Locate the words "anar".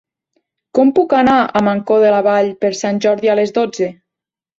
1.17-1.35